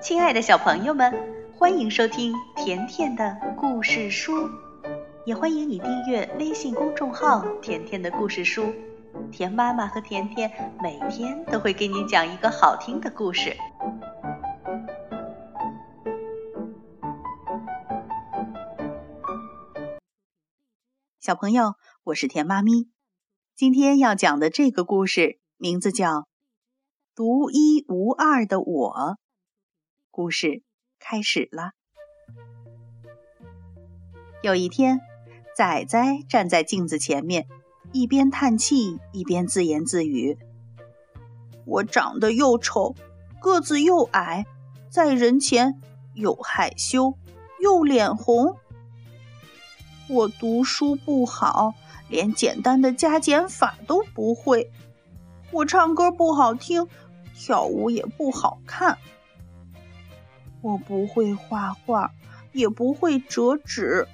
[0.00, 1.12] 亲爱的小朋友们，
[1.58, 4.48] 欢迎收听甜甜的故事书，
[5.26, 8.72] 也欢迎你订阅微信公众号“甜甜的故事书”。
[9.32, 13.56] 甜妈妈和甜甜每天都会给你讲一个好听的故事。
[21.18, 21.74] 小朋友，
[22.04, 22.88] 我是甜妈咪，
[23.56, 26.20] 今天要讲的这个故事名字叫
[27.16, 28.94] 《独一无二的我》。
[30.18, 30.64] 故事
[30.98, 31.74] 开始了。
[34.42, 35.00] 有一天，
[35.54, 37.46] 仔仔站在镜子前面，
[37.92, 40.36] 一边叹气，一边自言自语
[41.64, 42.96] ：“我长得又丑，
[43.40, 44.44] 个子又矮，
[44.90, 45.80] 在人前
[46.14, 47.14] 又害羞
[47.60, 48.56] 又脸红。
[50.08, 51.74] 我读书不好，
[52.08, 54.68] 连简单的加减法都不会。
[55.52, 56.88] 我唱歌不好听，
[57.36, 58.98] 跳舞也不好看。”
[60.68, 62.10] 我不会画画，
[62.52, 64.06] 也不会折纸，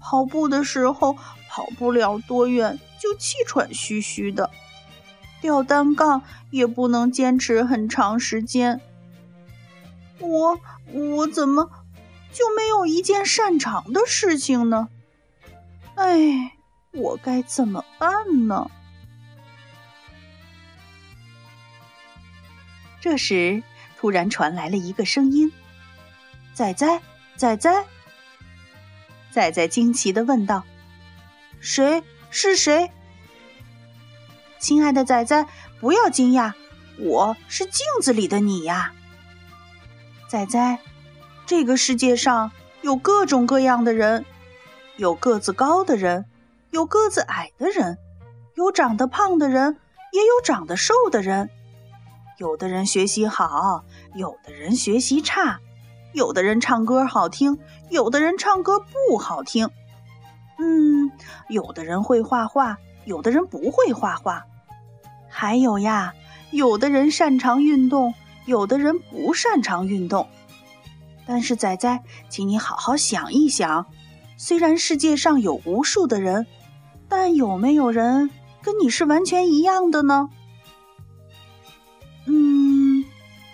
[0.00, 1.12] 跑步的时候
[1.50, 4.50] 跑不了多远就气喘吁吁的，
[5.42, 8.80] 吊单杠也不能坚持很长时间。
[10.18, 10.58] 我
[10.94, 11.68] 我怎么
[12.32, 14.88] 就没有一件擅长的事情呢？
[15.96, 16.56] 哎，
[16.92, 18.70] 我该怎么办呢？
[22.98, 23.62] 这时，
[23.98, 25.52] 突然传来了一个声音。
[26.54, 27.00] 仔仔，
[27.36, 27.84] 仔仔，
[29.30, 30.64] 仔仔惊奇的问道
[31.60, 32.02] ：“谁？
[32.30, 32.90] 是谁？”
[34.60, 35.46] 亲爱的仔仔，
[35.80, 36.52] 不要惊讶，
[36.98, 38.92] 我是镜子里的你呀。
[40.28, 40.78] 仔仔，
[41.46, 44.26] 这个世界上有各种各样的人，
[44.96, 46.26] 有个子高的人，
[46.70, 47.96] 有个子矮的人，
[48.56, 49.78] 有长得胖的人，
[50.12, 51.48] 也有长得瘦的人。
[52.38, 55.60] 有的人学习好，有的人学习差。
[56.12, 57.58] 有的人唱歌好听，
[57.88, 58.78] 有的人唱歌
[59.08, 59.70] 不好听。
[60.58, 61.10] 嗯，
[61.48, 64.44] 有的人会画画，有的人不会画画。
[65.28, 66.14] 还有呀，
[66.50, 68.14] 有的人擅长运动，
[68.44, 70.28] 有的人不擅长运动。
[71.26, 73.86] 但是仔仔，请你好好想一想，
[74.36, 76.46] 虽然世界上有无数的人，
[77.08, 78.28] 但有没有人
[78.60, 80.28] 跟你是完全一样的呢？
[82.26, 83.04] 嗯，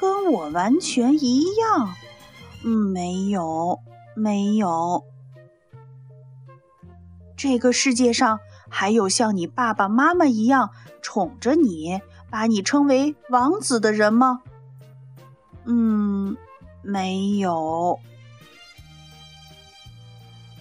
[0.00, 1.94] 跟我完全一样。
[2.64, 3.80] 嗯，没有，
[4.14, 5.04] 没有。
[7.36, 10.70] 这个世界上还有像你爸爸妈妈一样
[11.00, 14.42] 宠着你，把你称为王子的人吗？
[15.64, 16.36] 嗯，
[16.82, 18.00] 没有。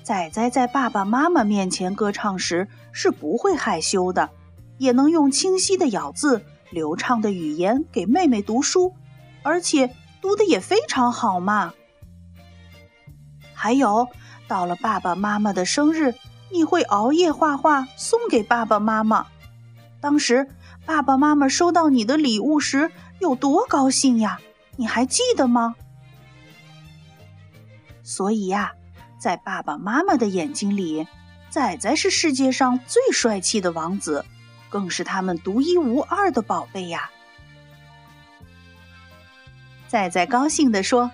[0.04, 4.30] 仔仔在爸爸妈妈面前歌唱时是不会害羞的，
[4.78, 8.94] 也能用清晰的咬字、流畅的语言给妹妹读书，
[9.44, 11.74] 而且读的也非常好嘛。
[13.60, 14.08] 还有，
[14.48, 16.14] 到了爸爸妈妈的生日，
[16.52, 19.26] 你会熬夜画画送给爸爸妈妈。
[20.00, 20.48] 当时
[20.86, 24.40] 爸爸妈妈收到你的礼物时有多高兴呀？
[24.76, 25.76] 你还记得吗？
[28.04, 28.74] 所以呀，
[29.20, 31.08] 在爸爸妈妈的眼睛里，
[31.50, 34.24] 仔仔是世界上最帅气的王子，
[34.70, 37.10] 更是他们独一无二的宝贝呀。
[39.88, 41.10] 仔仔高兴地说：“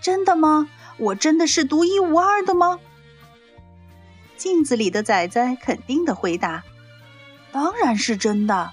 [0.00, 2.78] 真的吗？”我真的是独一无二的吗？
[4.36, 6.64] 镜子里的仔仔肯定的回答
[7.50, 8.70] ：“当然是真的。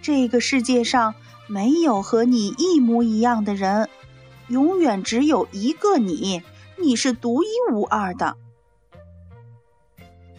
[0.00, 1.14] 这个世界上
[1.48, 3.88] 没有和你一模一样的人，
[4.48, 6.42] 永远只有一个你，
[6.78, 8.36] 你是独一无二的。”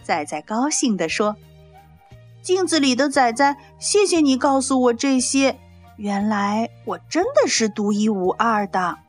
[0.03, 1.35] 仔仔高兴地说
[2.41, 5.59] ：“镜子里的仔仔，谢谢你告诉我这些，
[5.97, 8.99] 原来我真的是独一无二的。”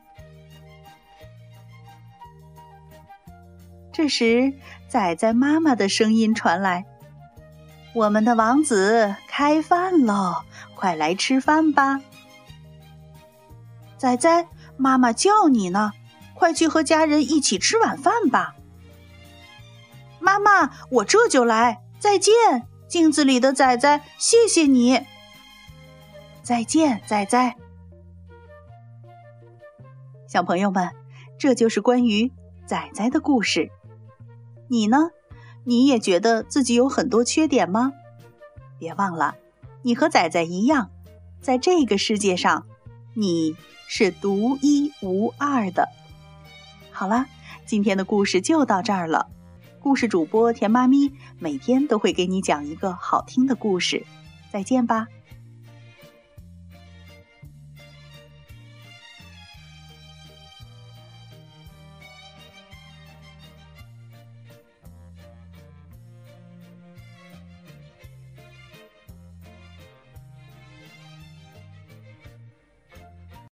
[3.97, 4.53] 这时，
[4.87, 6.85] 仔仔妈妈的声音传来
[7.95, 10.43] ：“我们的王子开饭喽，
[10.75, 11.99] 快来吃饭吧！”
[13.97, 14.47] 仔仔，
[14.77, 15.93] 妈妈叫你呢，
[16.35, 18.53] 快去和家人一起吃晚饭吧。
[20.19, 21.81] 妈妈，我这就来。
[21.97, 25.07] 再见，镜子里的仔仔，谢谢你。
[26.43, 27.55] 再见，仔仔。
[30.27, 30.91] 小朋友们，
[31.39, 32.31] 这就是关于
[32.67, 33.71] 仔仔的故事。
[34.67, 35.09] 你呢？
[35.63, 37.93] 你也觉得自己有很多缺点吗？
[38.79, 39.35] 别忘了，
[39.81, 40.91] 你和仔仔一样，
[41.41, 42.65] 在这个世界上，
[43.13, 43.55] 你
[43.87, 45.89] 是独一无二的。
[46.91, 47.25] 好了，
[47.65, 49.27] 今天的故事就到这儿了。
[49.79, 54.05] 故事主播甜妈咪每天都会给你讲一个好听的故事。
[54.51, 55.07] 再见吧。